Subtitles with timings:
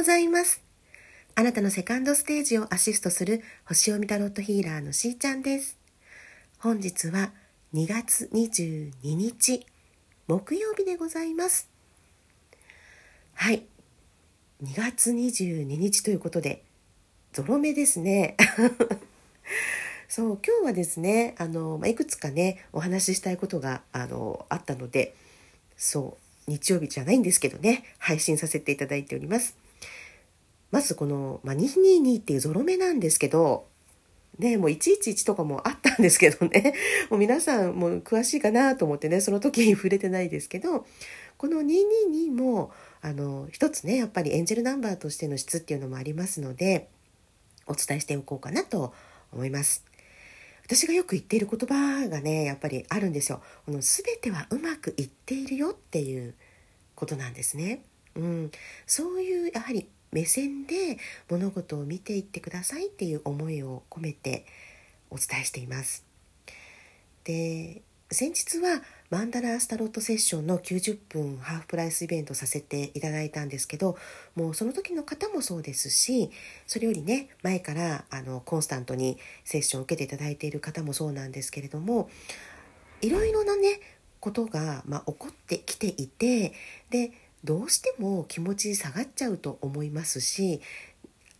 [0.00, 0.62] ございます。
[1.34, 5.76] あなたのセカンドステージをアシストする星読みタロットヒーラーのしーちゃんです。
[6.58, 7.32] 本日は
[7.74, 9.66] 2月22日
[10.26, 11.68] 木曜日でございます。
[13.34, 13.64] はい。
[14.64, 16.64] 2月22日ということで、
[17.34, 18.38] ゾロ目ですね。
[20.08, 25.14] そう今日はですねあの、まいくつかねお話ししたいことがあのあったので
[25.76, 29.59] そう日曜日じゃないんですけどね、配信させていただいております。
[30.70, 33.66] まずこの、まあ、222っていうゾロ目なんですけど、
[34.38, 36.74] ね、もう111とかもあったんですけどね、
[37.10, 40.86] もう皆さんも詳しいかなと思ってね、その時に触れてないですけど、
[41.36, 42.70] この222も、
[43.02, 46.88] あの、一つね、やっぱりエンジェルナンバーとしての質っていうのもありますので、
[47.66, 48.92] お伝えしておこうかなと
[49.32, 49.84] 思います。
[50.70, 53.42] 私がよく言っている言葉がねやっぱりあるんですよ。
[53.66, 56.34] この全てはうまくいっているよっていう
[56.94, 57.82] ことなんですね。
[58.14, 58.50] うん、
[58.86, 64.44] そういうやはり目線で物事を見ていってくださいっていう思いを込めて
[65.10, 66.04] お伝えしています。
[67.24, 73.96] で先日はマンダラースタロットセッションの90分ハーフプライスイベントさせていただいたんですけど
[74.34, 76.30] もうその時の方もそうですし
[76.66, 82.10] それよりね前からあのコンスタントにセッションを受けていただいている方もそうなんですけれども
[83.00, 83.80] いろいろなね
[84.18, 86.52] ことが、まあ、起こってきていて
[86.90, 87.12] で
[87.44, 90.60] どうしても気持ち下がっちゃうと思いますし、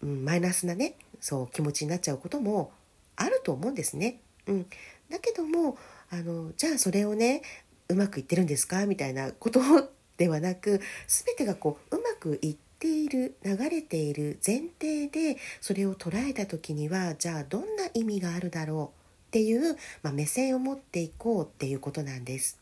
[0.03, 2.73] うん、マイナスなねそう気持ちになっちゃうことも
[3.17, 4.21] あると思うんですね。
[4.47, 4.67] うん、
[5.11, 5.77] だけども
[6.11, 7.43] あのじゃあそれをね
[7.89, 8.87] うまくいってるんですか？
[8.87, 9.61] みたいなこと
[10.17, 22.60] ではなく全てがこううまくいっている流れている前提でそれを捉えた時にはじゃあどんな意味があるだろうっていう、まあ、目線を持っていこうっていうことなんです。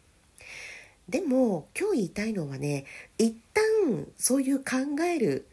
[1.08, 2.84] でも今日言いたいのはね
[3.16, 5.46] 一旦そういう考える、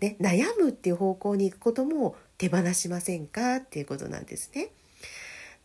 [0.00, 4.70] ね、悩むっていう方向に行くことも手放しませんかっていうことなんですね。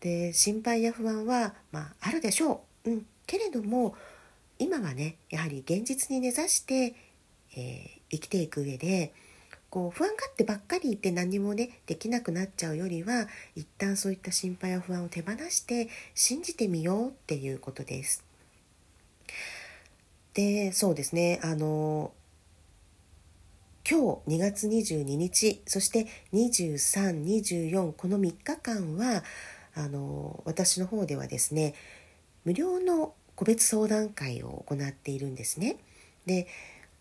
[0.00, 3.94] で心配や不安は、まあ、あるでしょう、うん、けれども
[4.58, 6.94] 今はねやはり現実に根ざして、
[7.56, 9.14] えー、生きていく上で
[9.70, 18.25] こう不安がってばっかりいて何もねできなくなっちゃうよりは一旦そういった心配や不安を手放して信じてみようっていうことです。
[20.36, 22.12] でそうですねあの
[23.88, 29.24] 今日2月22日そして2324この3日間は
[29.74, 31.74] あの私の方ではですね
[32.44, 35.76] 無料の個別相談会を行っているんですね。
[36.26, 36.46] で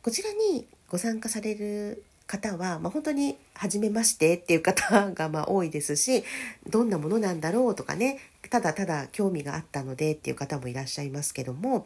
[0.01, 6.23] こちらにご参加される方は、まあ、本当に初めましてっていう方がまあ多いですし
[6.69, 8.19] どんなものなんだろうとかね
[8.49, 11.85] ただただ興味があったのでっていう方もいらっしゃいますけども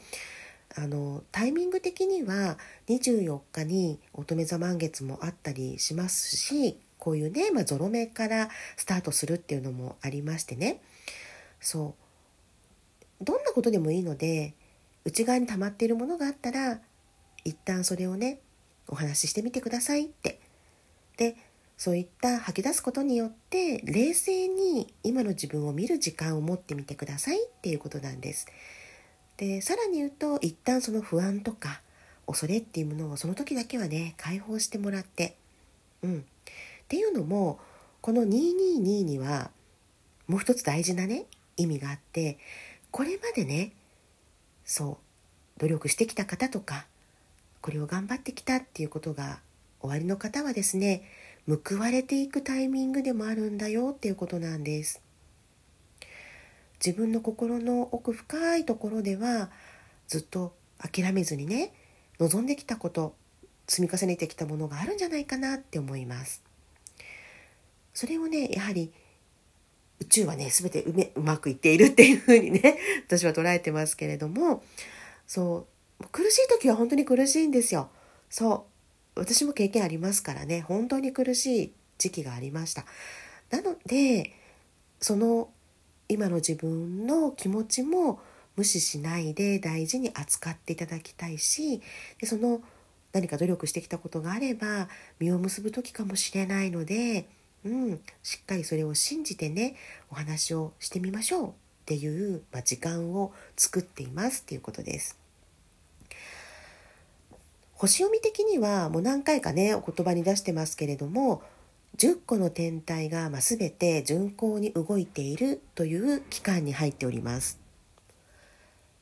[0.75, 2.57] あのタイミング的には
[2.87, 10.81] 24日に乙女座満月もあったりしますしこういうね、まあ、ゾロ目からスタートするっていうのもありましてね。
[11.59, 11.95] そ
[13.21, 13.23] う。
[13.23, 14.53] どんなことでもいいので
[15.05, 16.79] 内側に溜まっているものがあったら
[17.43, 18.39] 一旦それをね
[18.87, 20.39] お話ししてみてくださいって。
[21.17, 21.35] で
[21.77, 28.47] そういった吐き出すことによって冷静に今の自分を見る時間を持ってみてくださいっていうことなんです。
[29.39, 31.81] でさらに言うと一旦その不安とか
[32.27, 35.37] 恐れっていうものをその時だけはね解放してもらって
[36.03, 36.19] うん。
[36.19, 36.23] っ
[36.89, 37.57] ていうのも
[38.01, 39.49] この222には
[40.27, 41.23] もう一つ大事なね
[41.55, 42.37] 意味があって
[42.91, 43.71] これまでね
[44.65, 44.99] そ
[45.57, 46.85] う努力してきた方とか
[47.61, 49.39] これを頑張ってきたっていうことが
[49.79, 51.03] 終わりの方はですね
[51.47, 55.01] 報われていくタイミングでもあるんだよっていうことなんです。
[56.83, 59.49] 自分の心の奥深いところでは
[60.07, 61.73] ずっと諦めずにね
[62.19, 63.15] 望んできたこと
[63.67, 66.41] 積み重ねてきたものがあるんじゃないかなって思います。
[67.93, 68.91] それをねやはり
[69.99, 72.77] 宇宙はね全てうめうまくいっているっていうふうにね
[73.07, 74.63] 私は捉えてますけれども
[75.27, 75.67] そ
[76.01, 77.89] う苦しい時は本当に苦しいんですよ。
[78.29, 78.67] そ
[79.15, 82.85] う私も経験ありますからね本当に苦しい時期がありました。
[83.49, 84.33] なので
[85.01, 85.49] その
[86.09, 88.19] 今の自分の気持ちも
[88.57, 91.81] 無視しないで大事に扱っていただきたいし
[92.19, 92.61] でその
[93.13, 94.89] 何か努力してきたことがあれば
[95.19, 97.25] 実を結ぶ時かもしれないので
[97.65, 99.75] うん、しっかりそれを信じてね
[100.09, 101.51] お話をしてみましょうっ
[101.85, 105.17] ていう、まあ、時間を作っていますっていうことです。
[107.73, 111.41] 星読み的にはもう何回かねお言葉に出してますけれども
[111.97, 117.59] 10個の天体がま全て順行に動いているという期間に入っております。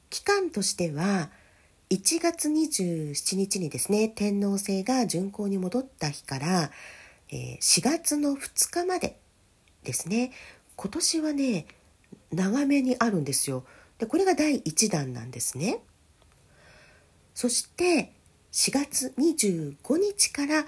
[0.09, 1.29] 期間としては
[1.89, 6.71] 1月27日にですね天皇制が巡行に戻った日から、
[7.29, 9.17] え、4月の2日まで
[9.83, 10.31] ですね
[10.75, 11.65] 今年はね
[12.31, 13.63] 長めにあるんですよ
[13.99, 15.79] でこれが第1弾なんですね
[17.33, 18.11] そして
[18.51, 20.65] 4月25日から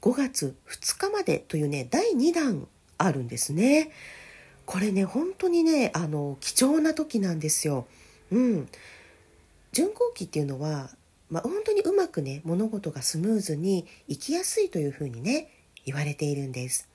[0.00, 2.68] 5月2日までというね第2弾
[2.98, 3.90] あるんですね。
[4.66, 7.86] これね本当にねあの貴重な時なんですよ。
[8.30, 8.68] うん。
[9.72, 10.90] 巡航期っていうのは、
[11.30, 15.50] まあ、本当にうまくね物事がスムーズにいきやすいというふうにね
[15.84, 16.88] 言われているんです。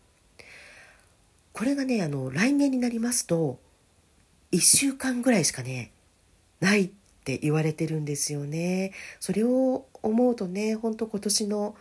[1.54, 3.60] これがねあの来年になりますと
[4.52, 5.92] 1週間ぐらいしかね
[6.60, 6.90] ないっ
[7.24, 8.92] て言われてるんですよね。
[9.20, 11.76] それを思うとね本当今年の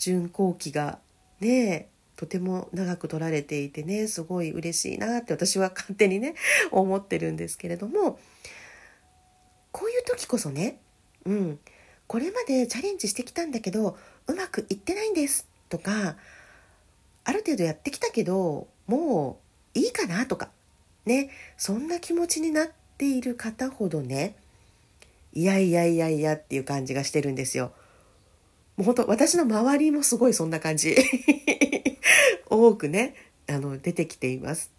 [0.00, 0.98] 巡航期が
[1.40, 6.34] ねとても長く取られていてねすごい嬉しいなって私は勝手にね
[6.72, 8.18] 思ってるんですけれども
[9.70, 10.80] こういう時こそね
[11.24, 11.60] うん
[12.06, 16.16] これまでチャレンジしてきたんだけどうまくいってないんですとか
[17.24, 19.38] ある程度やってきたけども
[19.74, 20.50] ういいかなとか
[21.04, 24.34] ねそんな気持ちになっている方ほどね
[25.32, 27.72] いやいやいやいやっていう感じがしてるんですよ。
[28.80, 30.96] もう本当私の周りもすごいそんな感じ
[32.48, 33.14] 多くね
[33.46, 34.70] あの出てきています。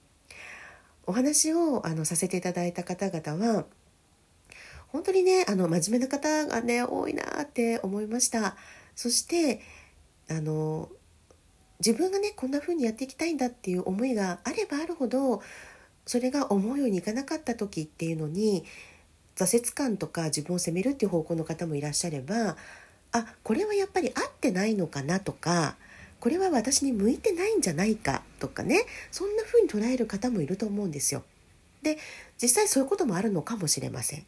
[1.06, 3.66] お話をあのさせていただいた方々は
[4.88, 8.56] 本当にねあの真面目な方がね多いなって思いました
[8.96, 9.62] そして
[10.30, 10.90] あの
[11.80, 15.42] 自分がねこんな風にやっていきたいんだっていう思いがあればあるほど
[16.08, 18.64] それが思うようにいかなかった時っていうのに
[19.36, 22.58] 挫折感とか自分を責めるっていう方向の方もいらっしゃれば
[23.12, 25.76] あこれはやっぱり合ってないのかなとか
[26.20, 31.24] これは私に向いてないんじゃないかとかねそんな風に捉える方もいると思うんですよ。
[31.82, 31.98] で
[32.42, 34.26] 実際そういうこともあるのかもしれません。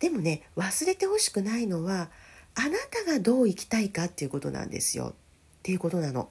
[0.00, 2.10] でもね忘れてほしくないのは
[2.54, 5.14] あなたがどう生きたいかっていうことなんですよっ
[5.62, 6.28] ていうことなの。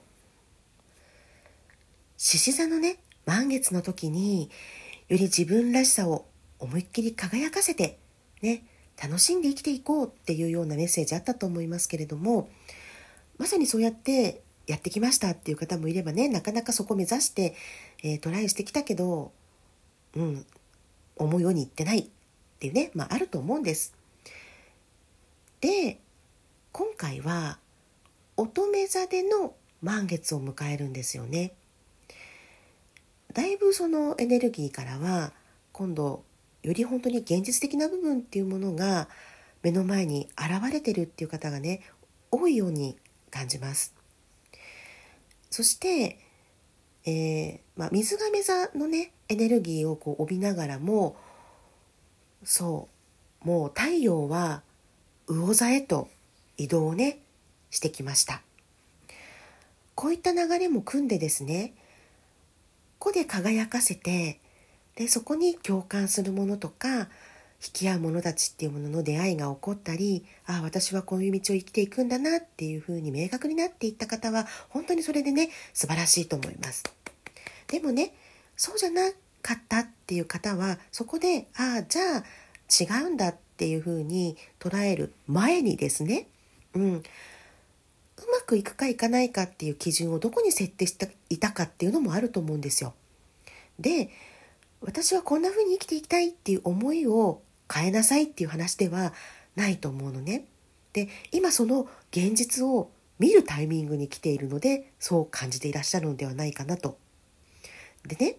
[2.18, 4.50] 獅子座のね満月の時に
[5.08, 6.26] より自分らしさを
[6.58, 7.98] 思いっきり輝かせて
[8.42, 8.64] ね
[9.02, 12.50] 楽しんで生きていこうっていうようなメッセージあったと思いますけれども
[13.38, 17.54] まさにそうやってやってきましたっていう方もいればねなかなかそこ目指して、
[18.02, 19.32] えー、トライしてきたけど
[20.14, 20.46] うん
[21.16, 22.06] 思うようにいってないっ
[22.58, 23.94] ていうね、まあ、あると思うんです。
[25.60, 25.98] で
[26.72, 27.58] 今回は
[28.36, 31.54] 乙女座での満月を迎えるんですよね。
[33.32, 35.32] だいぶそのエネルギーからは
[35.72, 36.24] 今度
[36.68, 39.08] より本当に現実的な部分っていうものが
[39.62, 41.80] 目の前に現れてるっていう方がね
[42.30, 42.98] 多いように
[43.30, 43.94] 感じます。
[45.48, 46.18] そして、
[47.06, 51.16] えーまあ、水亀座のねエネルギーをこう帯びながらも
[52.44, 52.88] そ
[53.42, 54.62] うもう太陽は
[55.26, 56.10] 魚座へと
[56.58, 57.20] 移動をね
[57.70, 58.42] してきました
[59.94, 61.72] こういった流れも組んでですね
[62.98, 64.38] 個で輝かせて
[64.98, 67.08] でそこに共感するものとか
[67.62, 76.82] 引き合う者たちっていうものの出会いが起こったりああ私はこういう道を生きていくんだなっていうふうに明確になっていった方は本当にそれでね素晴らしいと思います
[77.68, 78.12] でもね
[78.56, 79.02] そうじゃな
[79.40, 82.24] かったっていう方はそこでああじゃあ
[82.98, 86.26] 違うんだっていうふうに捉える前にですね、
[86.74, 87.02] うん、う
[88.32, 92.94] まくいくかいかないかっていう基準をどこに設定していたかっていうのもあると思うんですよ。
[93.78, 94.10] で
[94.80, 97.42] 私はこんな風に生きていきたいっていう思いを
[97.72, 99.12] 変えなさいっていう話では
[99.56, 100.46] ないと思うのね。
[100.92, 106.98] で今その現実を見るタイミングに来ているのでそう感じていらっしゃるのではないかなと。
[108.06, 108.36] でね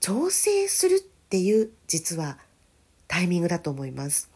[0.00, 2.38] 調整するっていう実は
[3.08, 4.30] タイミングだと思います。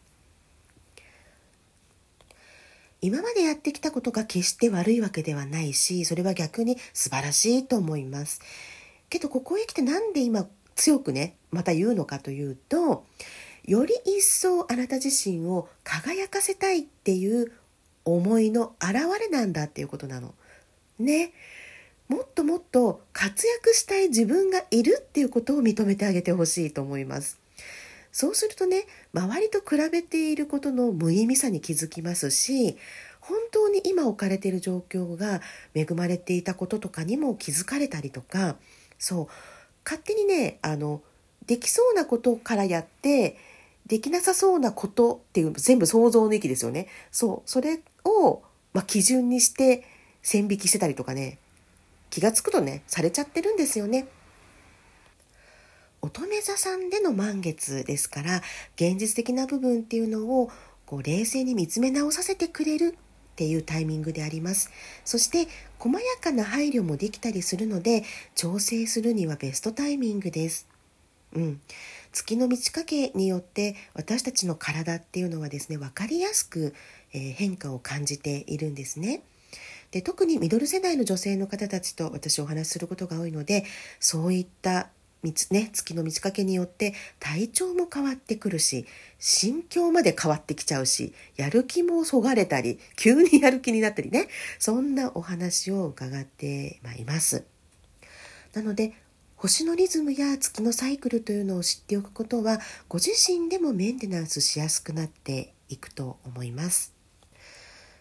[3.01, 8.41] 今までやってきたことが決して悪いわけではないしそれは逆に素晴らしいと思います。
[9.11, 13.05] けどここへ来てなんで今強くねまた言うのかというと
[13.65, 17.53] より一層あなた自身を輝かせたいっていう
[18.05, 20.35] 思いの表れなんだっていうことなの。
[20.99, 21.33] ね。
[22.09, 27.39] もっともっと活躍したい自分がいるっていうことを認めてあげてほしいと思います。
[28.11, 32.79] そうするとね周りと比べていることの無意味さに気づきますし
[33.21, 35.43] 本当に今置かれている状況が
[35.75, 38.57] 恵まれていたこととかにも気づかれたりとか
[38.99, 39.27] そう。
[39.85, 41.01] 勝手にねあの
[41.47, 43.39] できそうなことからやって
[43.87, 46.89] できなさそうなことっていう全部想像の域ですよね。
[47.11, 47.51] そう。
[47.51, 48.43] それを、
[48.75, 49.85] まあ、基準にして
[50.23, 51.39] 線引きしてたりとかね
[52.11, 54.09] 気が付くとねされちゃってるんですよね。
[56.01, 58.43] 乙女座さんでの満月ですから
[58.77, 60.51] 現実的な部分っていうのを
[60.87, 62.97] こう冷静に見つめ直させてくれる
[63.39, 64.73] っていうタイミングであります。
[65.05, 65.47] そして
[65.79, 68.03] 細やかな配慮もできたりするので
[68.35, 70.67] 調整するにはベストタイミングです。
[71.35, 71.61] うん。
[72.11, 76.75] 月の満ち欠けによって私たちの体っていうのはですね分かりやすく、
[77.13, 79.23] えー、変化を感じているんですね。
[79.93, 83.65] で特にミドル世代の女性の方たちと私お話しすることが多いので
[84.01, 84.89] そういった
[85.23, 88.87] ね、月の満ち欠けによって体調も変わってくるし
[89.19, 94.29] 心境まで変わってきちゃうしやる気もそがれたり急にやる気になったりね
[94.61, 97.45] そんなお話を伺ってまいります。
[98.55, 98.93] なので
[99.35, 102.59] 星のリズムや月のサイクルというのを知っておくことは
[102.89, 106.93] ご自身でもメンテナンスしやすくなっていくと思います。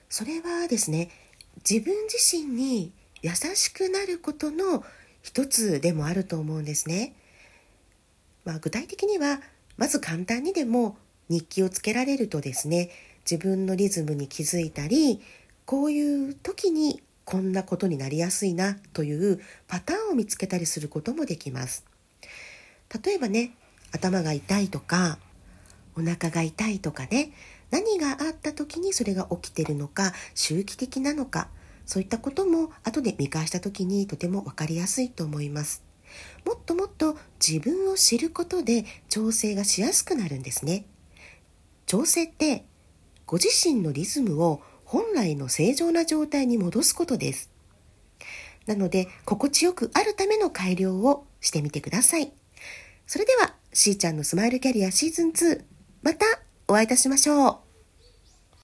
[0.09, 1.09] それはですね
[1.67, 4.83] 自分自身に優しくなることの
[5.27, 7.13] 一つでもあると思うんですね。
[8.45, 9.41] まあ、具体的には
[9.75, 10.95] まず簡単にでも
[11.27, 12.91] 日記をつけられるとですね
[13.29, 15.19] 自分のリズムに気づいたり
[15.65, 21.83] こういう時にこんなことになりやすいなというパターンを見つけたりすることもできます。
[23.03, 23.51] 例えばね、
[23.91, 25.19] 頭が痛いとか、
[25.97, 27.33] お腹が痛いとかね、
[27.69, 31.49] 何があった時にそれが起きてるのか、周期的なのか、
[31.87, 35.83] そういったことも後で見返した時にとても分かりやすいと思います。
[36.45, 40.85] もっともっと自分を知ることで調整がしやすくなるんですね。
[41.87, 42.65] 調整って
[43.25, 47.49] ご自身のリズムを本来の正常な状態に戻すことです。
[48.65, 52.31] なので、心地よくあるための改良をしてみてください。
[53.05, 55.63] それでは、しーちゃんのスマイルキャリアシーズン2、
[56.03, 56.25] また
[56.67, 57.66] お会いいたしましょう。